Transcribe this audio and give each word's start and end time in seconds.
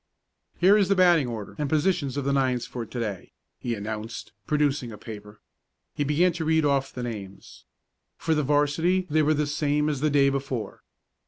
"Here 0.57 0.75
is 0.77 0.89
the 0.89 0.95
batting 0.95 1.27
order 1.27 1.53
and 1.59 1.69
positions 1.69 2.17
of 2.17 2.25
the 2.25 2.33
nines 2.33 2.65
for 2.65 2.87
to 2.87 2.99
day," 2.99 3.33
he 3.59 3.75
announced, 3.75 4.31
producing 4.47 4.91
a 4.91 4.97
paper. 4.97 5.41
He 5.93 6.03
began 6.03 6.33
to 6.33 6.45
read 6.45 6.65
off 6.65 6.91
the 6.91 7.03
names. 7.03 7.65
For 8.17 8.33
the 8.33 8.41
'varsity 8.41 9.05
they 9.11 9.21
were 9.21 9.35
the 9.35 9.45
same 9.45 9.89
as 9.89 9.99
the 10.01 10.09
day 10.09 10.29
before. 10.31 10.81